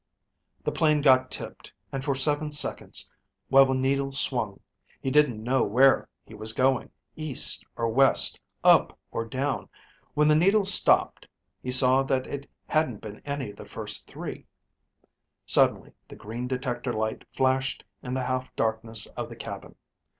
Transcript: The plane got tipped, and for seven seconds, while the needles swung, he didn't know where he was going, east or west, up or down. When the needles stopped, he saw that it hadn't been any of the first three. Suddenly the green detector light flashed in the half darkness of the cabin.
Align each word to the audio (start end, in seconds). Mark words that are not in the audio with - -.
The 0.63 0.71
plane 0.71 1.01
got 1.01 1.29
tipped, 1.29 1.71
and 1.91 2.03
for 2.03 2.15
seven 2.15 2.49
seconds, 2.49 3.07
while 3.49 3.67
the 3.67 3.75
needles 3.75 4.19
swung, 4.19 4.59
he 4.99 5.11
didn't 5.11 5.43
know 5.43 5.61
where 5.61 6.09
he 6.25 6.33
was 6.33 6.53
going, 6.53 6.89
east 7.15 7.63
or 7.75 7.87
west, 7.87 8.41
up 8.63 8.97
or 9.11 9.25
down. 9.25 9.69
When 10.15 10.27
the 10.27 10.33
needles 10.35 10.73
stopped, 10.73 11.27
he 11.61 11.69
saw 11.69 12.01
that 12.01 12.25
it 12.25 12.49
hadn't 12.65 12.99
been 13.01 13.19
any 13.25 13.51
of 13.51 13.57
the 13.57 13.65
first 13.65 14.07
three. 14.07 14.47
Suddenly 15.45 15.93
the 16.07 16.15
green 16.15 16.47
detector 16.47 16.91
light 16.93 17.23
flashed 17.35 17.83
in 18.01 18.15
the 18.15 18.23
half 18.23 18.55
darkness 18.55 19.05
of 19.15 19.29
the 19.29 19.35
cabin. 19.35 19.75